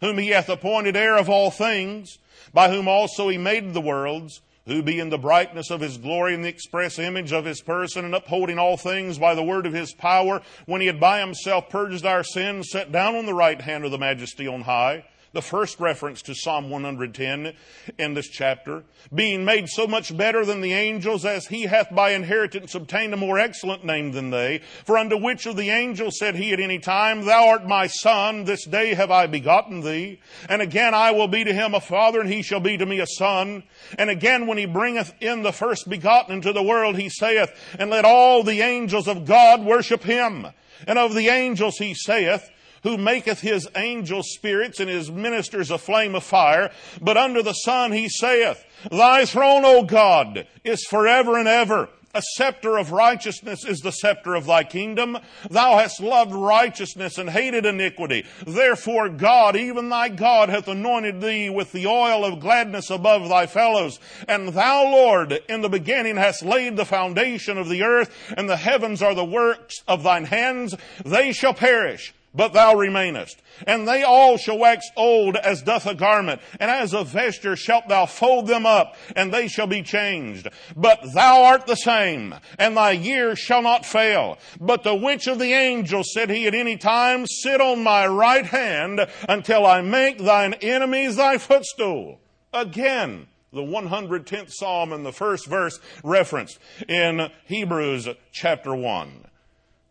[0.00, 2.18] whom he hath appointed heir of all things,
[2.52, 6.44] by whom also he made the worlds, who being the brightness of his glory and
[6.44, 9.92] the express image of his person, and upholding all things by the word of his
[9.92, 13.84] power, when he had by himself purged our sins, sat down on the right hand
[13.84, 15.04] of the majesty on high,
[15.36, 17.52] the first reference to Psalm 110
[17.98, 22.12] in this chapter, being made so much better than the angels as he hath by
[22.12, 24.62] inheritance obtained a more excellent name than they.
[24.86, 28.44] For unto which of the angels said he at any time, Thou art my son,
[28.44, 30.20] this day have I begotten thee.
[30.48, 33.00] And again I will be to him a father, and he shall be to me
[33.00, 33.62] a son.
[33.98, 37.90] And again when he bringeth in the first begotten into the world, he saith, And
[37.90, 40.46] let all the angels of God worship him.
[40.86, 42.50] And of the angels he saith,
[42.86, 46.70] who maketh his angels spirits and his ministers a flame of fire.
[47.02, 51.88] But under the sun he saith, Thy throne, O God, is forever and ever.
[52.14, 55.18] A scepter of righteousness is the scepter of thy kingdom.
[55.50, 58.24] Thou hast loved righteousness and hated iniquity.
[58.46, 63.46] Therefore God, even thy God, hath anointed thee with the oil of gladness above thy
[63.46, 63.98] fellows.
[64.28, 68.56] And thou, Lord, in the beginning hast laid the foundation of the earth, and the
[68.56, 70.76] heavens are the works of thine hands.
[71.04, 73.42] They shall perish but thou remainest.
[73.66, 77.88] And they all shall wax old as doth a garment, and as a vesture shalt
[77.88, 80.48] thou fold them up, and they shall be changed.
[80.76, 84.38] But thou art the same, and thy years shall not fail.
[84.60, 88.46] But the which of the angels said he at any time, Sit on my right
[88.46, 92.20] hand until I make thine enemies thy footstool.
[92.52, 99.24] Again, the 110th Psalm in the first verse referenced in Hebrews chapter 1.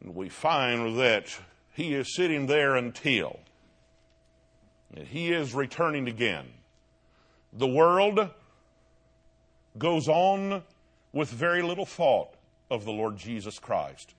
[0.04, 1.36] We find that
[1.76, 3.40] he is sitting there until
[4.96, 6.46] he is returning again.
[7.52, 8.30] The world
[9.78, 10.64] goes on
[11.12, 12.36] with very little thought
[12.72, 14.14] of the Lord Jesus Christ.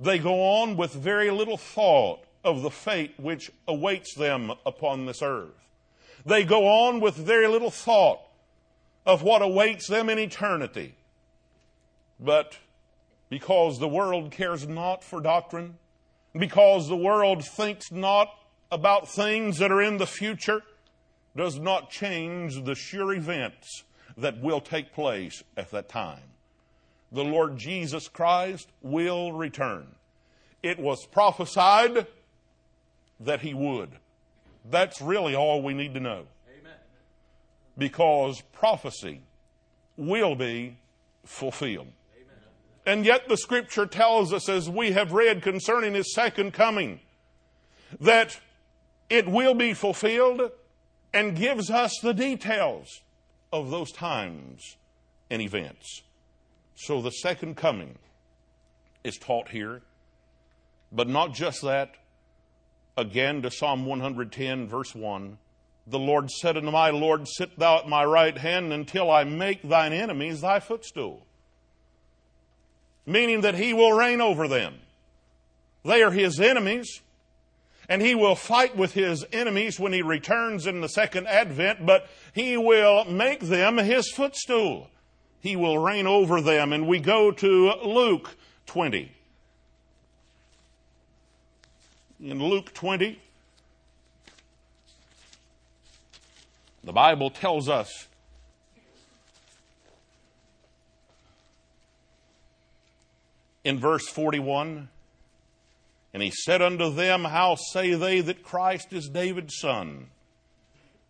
[0.00, 5.22] They go on with very little thought of the fate which awaits them upon this
[5.22, 5.54] earth.
[6.24, 8.20] They go on with very little thought
[9.06, 10.96] of what awaits them in eternity.
[12.18, 12.58] But
[13.28, 15.78] because the world cares not for doctrine,
[16.38, 18.28] because the world thinks not
[18.70, 20.62] about things that are in the future
[21.36, 23.84] does not change the sure events
[24.16, 26.22] that will take place at that time.
[27.12, 29.86] The Lord Jesus Christ will return.
[30.62, 32.06] It was prophesied
[33.20, 33.90] that he would.
[34.68, 36.26] That's really all we need to know.
[36.58, 36.72] Amen.
[37.78, 39.20] Because prophecy
[39.96, 40.78] will be
[41.24, 41.92] fulfilled.
[42.86, 47.00] And yet the scripture tells us, as we have read concerning his second coming,
[48.00, 48.38] that
[49.10, 50.52] it will be fulfilled
[51.12, 53.00] and gives us the details
[53.52, 54.76] of those times
[55.28, 56.02] and events.
[56.76, 57.98] So the second coming
[59.02, 59.82] is taught here,
[60.92, 61.96] but not just that.
[62.96, 65.38] Again to Psalm 110, verse 1.
[65.88, 69.62] The Lord said unto my Lord, Sit thou at my right hand until I make
[69.62, 71.26] thine enemies thy footstool.
[73.06, 74.74] Meaning that he will reign over them.
[75.84, 77.00] They are his enemies,
[77.88, 82.08] and he will fight with his enemies when he returns in the second advent, but
[82.34, 84.90] he will make them his footstool.
[85.40, 86.72] He will reign over them.
[86.72, 88.36] And we go to Luke
[88.66, 89.12] 20.
[92.20, 93.20] In Luke 20,
[96.82, 98.08] the Bible tells us
[103.66, 104.88] in verse 41
[106.14, 110.06] And he said unto them, How say they that Christ is David's son?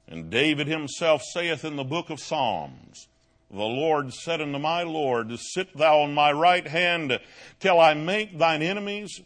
[0.09, 3.09] And David himself saith in the book of Psalms,
[3.51, 7.21] The Lord said unto my Lord, Sit thou on my right hand
[7.61, 9.21] till I make thine enemies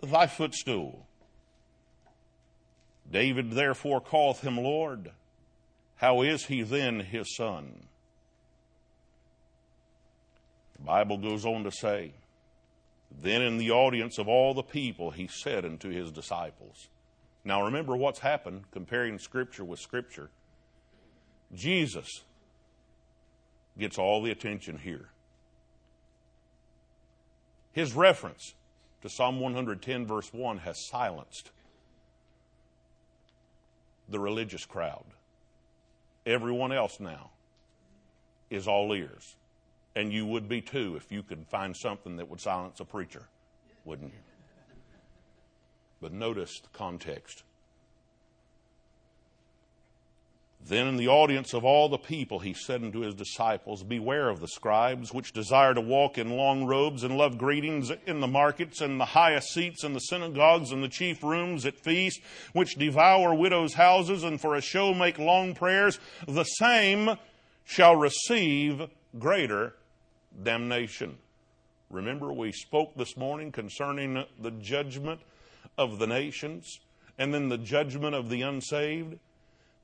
[0.00, 1.06] thy footstool.
[3.10, 5.10] David therefore calleth him Lord.
[5.96, 7.86] How is he then his son?
[10.76, 12.12] The Bible goes on to say,
[13.20, 16.88] Then in the audience of all the people he said unto his disciples.
[17.44, 20.30] Now remember what's happened comparing Scripture with Scripture.
[21.54, 22.24] Jesus
[23.78, 25.08] gets all the attention here.
[27.72, 28.54] His reference
[29.02, 31.50] to Psalm 110, verse 1, has silenced
[34.08, 35.04] the religious crowd.
[36.24, 37.30] Everyone else now
[38.50, 39.36] is all ears.
[39.96, 43.26] And you would be too if you could find something that would silence a preacher,
[43.86, 44.20] wouldn't you?
[46.02, 47.42] But notice the context.
[50.68, 54.40] Then in the audience of all the people, he said unto his disciples, Beware of
[54.40, 58.82] the scribes, which desire to walk in long robes and love greetings in the markets
[58.82, 62.20] and the highest seats in the synagogues and the chief rooms at feasts,
[62.52, 65.98] which devour widows' houses and for a show make long prayers.
[66.28, 67.16] The same
[67.64, 69.72] shall receive greater
[70.42, 71.16] damnation.
[71.90, 75.20] Remember, we spoke this morning concerning the judgment
[75.78, 76.80] of the nations
[77.18, 79.18] and then the judgment of the unsaved.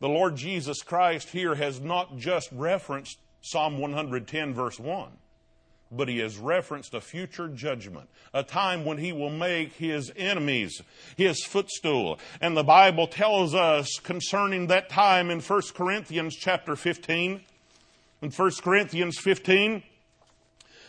[0.01, 5.09] The Lord Jesus Christ here has not just referenced Psalm 110, verse 1,
[5.91, 10.83] but he has referenced a future judgment, a time when he will make his enemies
[11.17, 12.19] his footstool.
[12.41, 17.41] And the Bible tells us concerning that time in 1 Corinthians chapter 15.
[18.23, 19.83] In 1 Corinthians 15,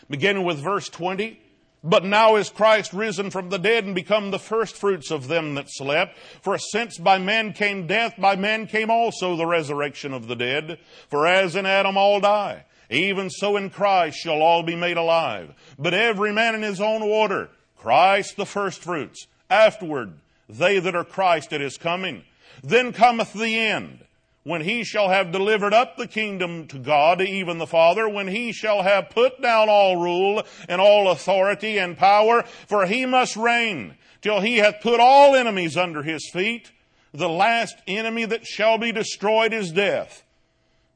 [0.08, 1.40] beginning with verse 20,
[1.82, 5.66] but now is Christ risen from the dead and become the firstfruits of them that
[5.68, 6.16] slept.
[6.40, 10.78] For since by man came death, by man came also the resurrection of the dead.
[11.10, 15.54] For as in Adam all die, even so in Christ shall all be made alive.
[15.78, 17.50] But every man in his own order.
[17.76, 19.26] Christ the firstfruits.
[19.50, 20.14] Afterward,
[20.48, 22.24] they that are Christ at his coming.
[22.62, 24.04] Then cometh the end
[24.44, 28.52] when he shall have delivered up the kingdom to God, even the Father, when he
[28.52, 33.96] shall have put down all rule and all authority and power, for he must reign
[34.20, 36.70] till he hath put all enemies under his feet.
[37.12, 40.24] The last enemy that shall be destroyed is death,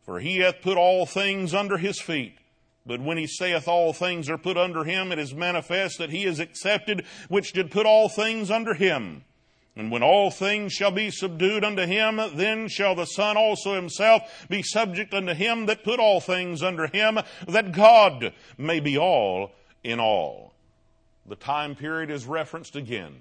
[0.02, 2.36] for he hath put all things under his feet.
[2.84, 6.24] But when he saith all things are put under him, it is manifest that he
[6.24, 9.24] is accepted, which did put all things under him.
[9.78, 14.46] And when all things shall be subdued unto him, then shall the Son also himself
[14.48, 19.52] be subject unto him that put all things under him, that God may be all
[19.84, 20.52] in all.
[21.26, 23.20] The time period is referenced again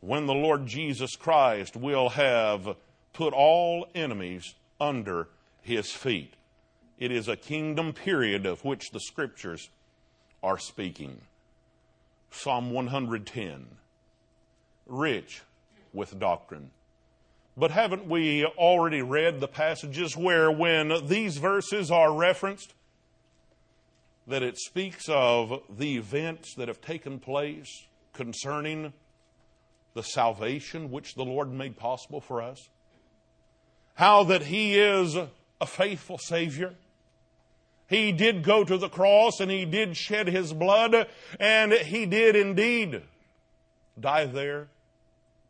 [0.00, 2.76] when the Lord Jesus Christ will have
[3.12, 5.28] put all enemies under
[5.62, 6.34] his feet.
[6.98, 9.70] It is a kingdom period of which the scriptures
[10.42, 11.20] are speaking.
[12.32, 13.66] Psalm 110.
[14.86, 15.42] Rich
[15.94, 16.70] with doctrine.
[17.56, 22.74] But haven't we already read the passages where, when these verses are referenced,
[24.26, 28.92] that it speaks of the events that have taken place concerning
[29.94, 32.68] the salvation which the Lord made possible for us?
[33.94, 36.74] How that He is a faithful Savior.
[37.86, 41.06] He did go to the cross and He did shed His blood
[41.38, 43.02] and He did indeed
[44.00, 44.68] die there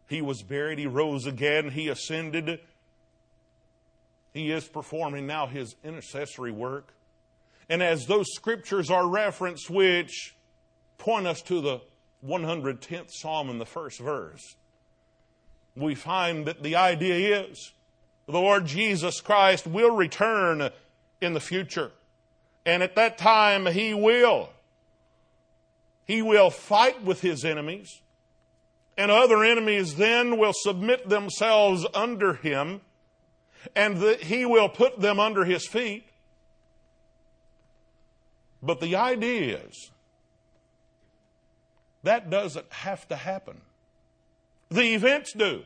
[0.06, 0.78] he was buried.
[0.78, 1.70] He rose again.
[1.70, 2.60] He ascended.
[4.32, 6.92] He is performing now his intercessory work.
[7.68, 10.34] And as those scriptures are referenced, which
[10.98, 11.80] point us to the
[12.26, 14.56] 110th Psalm in the first verse,
[15.76, 17.72] we find that the idea is
[18.26, 20.70] the Lord Jesus Christ will return
[21.20, 21.90] in the future.
[22.66, 24.50] And at that time, He will.
[26.06, 28.00] He will fight with His enemies
[28.96, 32.80] and other enemies then will submit themselves under him.
[33.74, 36.06] and he will put them under his feet.
[38.62, 39.90] But the idea is
[42.02, 43.60] that doesn't have to happen.
[44.70, 45.64] The events do.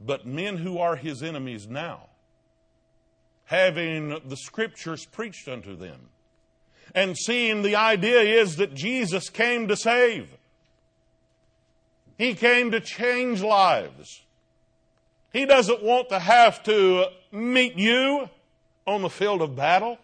[0.00, 2.08] But men who are his enemies now,
[3.44, 6.08] having the scriptures preached unto them,
[6.94, 10.28] and seeing the idea is that Jesus came to save.
[12.18, 14.22] He came to change lives.
[15.32, 18.28] He doesn't want to have to meet you
[18.86, 19.98] on the field of battle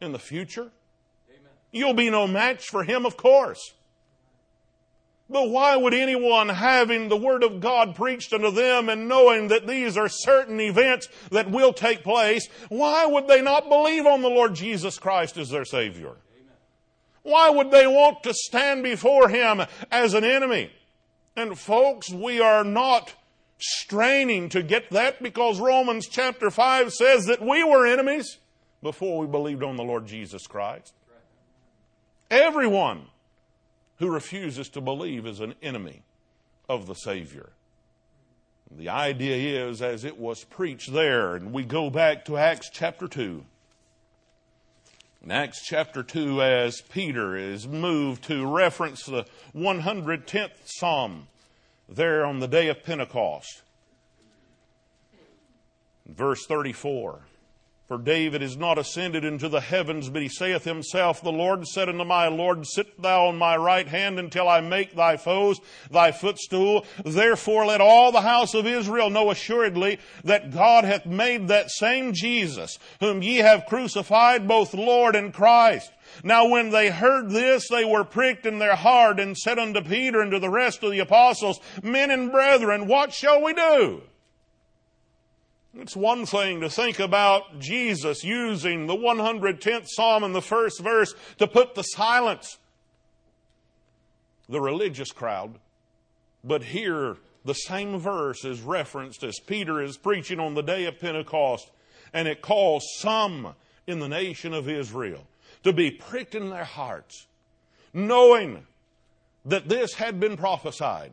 [0.00, 0.70] in the future.
[1.30, 1.50] Amen.
[1.72, 3.72] You'll be no match for him, of course.
[5.28, 9.66] But why would anyone having the Word of God preached unto them and knowing that
[9.66, 14.28] these are certain events that will take place, why would they not believe on the
[14.28, 16.12] Lord Jesus Christ as their Savior?
[17.26, 19.60] Why would they want to stand before Him
[19.90, 20.70] as an enemy?
[21.34, 23.14] And folks, we are not
[23.58, 28.38] straining to get that because Romans chapter 5 says that we were enemies
[28.80, 30.94] before we believed on the Lord Jesus Christ.
[32.30, 33.06] Everyone
[33.98, 36.02] who refuses to believe is an enemy
[36.68, 37.50] of the Savior.
[38.70, 43.08] The idea is, as it was preached there, and we go back to Acts chapter
[43.08, 43.44] 2.
[45.26, 49.24] In Acts chapter 2, as Peter is moved to reference the
[49.56, 51.26] 110th Psalm
[51.88, 53.62] there on the day of Pentecost.
[56.06, 57.22] Verse 34.
[57.88, 61.88] For David is not ascended into the heavens, but he saith himself, The Lord said
[61.88, 66.10] unto my Lord, Sit thou on my right hand until I make thy foes thy
[66.10, 66.84] footstool.
[67.04, 72.12] Therefore let all the house of Israel know assuredly that God hath made that same
[72.12, 75.92] Jesus, whom ye have crucified, both Lord and Christ.
[76.24, 80.20] Now when they heard this, they were pricked in their heart and said unto Peter
[80.20, 84.02] and to the rest of the apostles, Men and brethren, what shall we do?
[85.78, 91.14] It's one thing to think about Jesus using the 110th Psalm in the first verse
[91.38, 92.58] to put the silence
[94.48, 95.58] the religious crowd.
[96.42, 100.98] But here, the same verse is referenced as Peter is preaching on the day of
[100.98, 101.70] Pentecost,
[102.12, 103.54] and it calls some
[103.86, 105.26] in the nation of Israel
[105.64, 107.26] to be pricked in their hearts,
[107.92, 108.66] knowing
[109.44, 111.12] that this had been prophesied.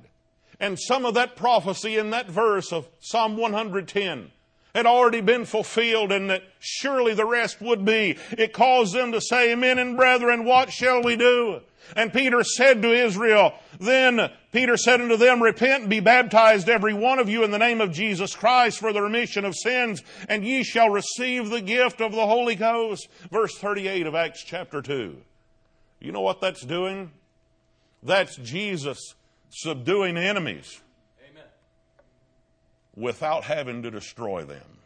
[0.59, 4.32] And some of that prophecy in that verse of Psalm 110
[4.74, 8.17] had already been fulfilled and that surely the rest would be.
[8.32, 11.61] It caused them to say, men and brethren, what shall we do?
[11.95, 16.93] And Peter said to Israel, then Peter said unto them, repent and be baptized every
[16.93, 20.45] one of you in the name of Jesus Christ for the remission of sins, and
[20.45, 23.09] ye shall receive the gift of the Holy Ghost.
[23.30, 25.17] Verse 38 of Acts chapter 2.
[25.99, 27.11] You know what that's doing?
[28.01, 29.13] That's Jesus
[29.49, 30.82] subduing enemies
[32.96, 34.80] without having to destroy them.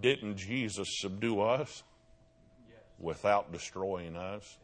[0.00, 1.82] Didn't Jesus subdue us
[2.98, 4.58] without destroying us?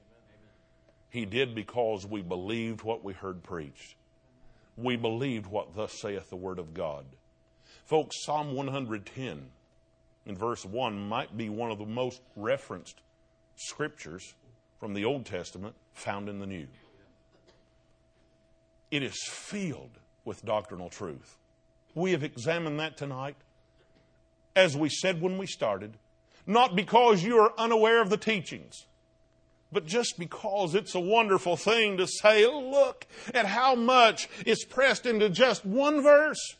[1.10, 3.96] He did because we believed what we heard preached.
[4.76, 7.04] We believed what thus saith the Word of God.
[7.84, 9.50] Folks, Psalm 110
[10.24, 13.00] in verse 1 might be one of the most referenced
[13.56, 14.34] scriptures
[14.80, 16.66] from the Old Testament found in the New.
[18.90, 21.36] It is filled with doctrinal truth.
[21.94, 23.36] We have examined that tonight,
[24.56, 25.94] as we said when we started,
[26.46, 28.86] not because you are unaware of the teachings,
[29.70, 35.06] but just because it's a wonderful thing to say, look at how much is pressed
[35.06, 36.56] into just one verse.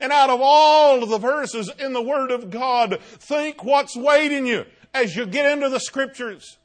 [0.00, 4.46] And out of all of the verses in the Word of God, think what's waiting
[4.46, 6.58] you as you get into the Scriptures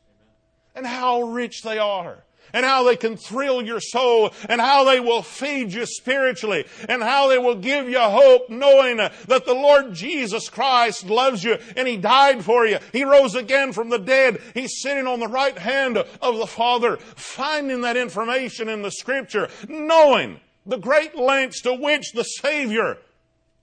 [0.76, 2.24] and how rich they are
[2.54, 7.02] and how they can thrill your soul and how they will feed you spiritually and
[7.02, 11.88] how they will give you hope knowing that the Lord Jesus Christ loves you and
[11.88, 12.80] He died for you.
[12.92, 14.42] He rose again from the dead.
[14.54, 19.50] He's sitting on the right hand of the Father, finding that information in the scripture,
[19.68, 22.98] knowing the great lengths to which the Savior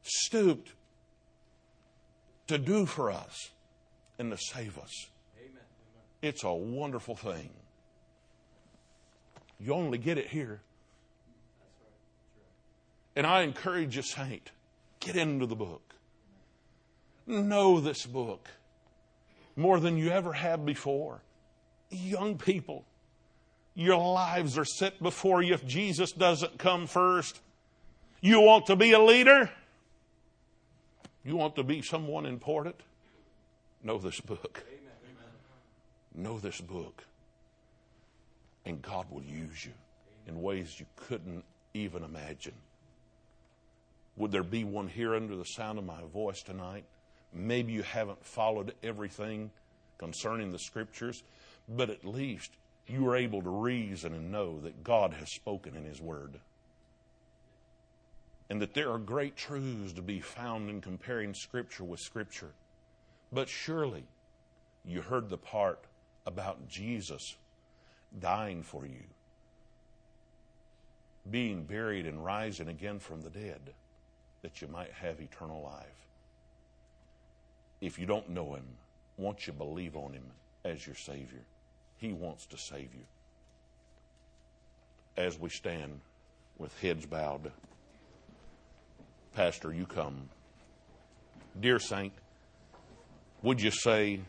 [0.02, 0.72] stooped
[2.46, 3.50] to do for us
[4.18, 5.08] and to save us.
[5.38, 5.62] Amen.
[6.22, 7.50] It's a wonderful thing.
[9.64, 10.60] You only get it here.
[13.16, 14.50] And I encourage you, Saint,
[15.00, 15.94] get into the book.
[17.26, 18.50] Know this book
[19.56, 21.22] more than you ever have before.
[21.90, 22.84] Young people,
[23.74, 27.40] your lives are set before you if Jesus doesn't come first.
[28.20, 29.50] You want to be a leader?
[31.24, 32.76] You want to be someone important?
[33.82, 34.62] Know this book.
[36.14, 37.04] Know this book.
[38.66, 39.72] And God will use you
[40.26, 41.44] in ways you couldn't
[41.74, 42.54] even imagine.
[44.16, 46.84] Would there be one here under the sound of my voice tonight?
[47.32, 49.50] Maybe you haven't followed everything
[49.98, 51.22] concerning the scriptures,
[51.68, 52.52] but at least
[52.86, 56.38] you are able to reason and know that God has spoken in His Word.
[58.50, 62.50] And that there are great truths to be found in comparing Scripture with Scripture.
[63.32, 64.04] But surely
[64.84, 65.80] you heard the part
[66.26, 67.36] about Jesus
[68.20, 69.02] dying for you,
[71.30, 73.60] being buried and rising again from the dead,
[74.42, 76.06] that you might have eternal life.
[77.80, 78.66] If you don't know Him,
[79.16, 80.24] won't you believe on Him
[80.64, 81.44] as your Savior?
[81.96, 83.04] He wants to save you.
[85.16, 86.00] As we stand
[86.58, 87.52] with heads bowed,
[89.34, 90.28] Pastor, you come.
[91.60, 92.12] Dear Saint,
[93.42, 94.20] would you say,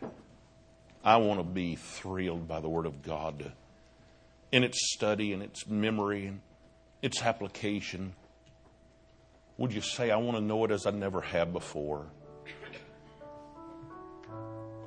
[1.03, 3.51] I want to be thrilled by the Word of God
[4.51, 6.41] in its study and its memory and
[7.01, 8.13] its application?
[9.57, 12.07] Would you say, I want to know it as I never have before?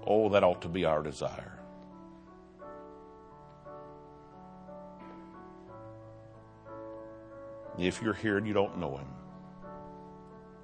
[0.07, 1.59] Oh, that ought to be our desire.
[7.79, 9.09] If you're here and you don't know Him,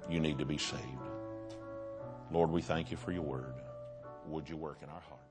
[0.09, 0.81] you need to be saved.
[2.31, 3.53] Lord, we thank you for your word.
[4.27, 5.24] Would you work in our hearts?